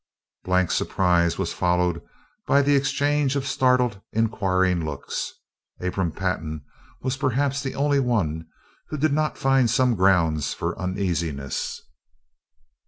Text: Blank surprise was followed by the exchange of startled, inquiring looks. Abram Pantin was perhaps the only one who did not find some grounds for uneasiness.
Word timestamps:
Blank 0.45 0.71
surprise 0.71 1.37
was 1.37 1.53
followed 1.53 2.01
by 2.47 2.63
the 2.63 2.75
exchange 2.75 3.35
of 3.35 3.45
startled, 3.45 4.01
inquiring 4.11 4.83
looks. 4.83 5.33
Abram 5.79 6.11
Pantin 6.11 6.63
was 7.03 7.17
perhaps 7.21 7.61
the 7.61 7.75
only 7.75 7.99
one 7.99 8.47
who 8.87 8.97
did 8.97 9.13
not 9.13 9.37
find 9.37 9.69
some 9.69 9.93
grounds 9.93 10.55
for 10.55 10.75
uneasiness. 10.79 11.81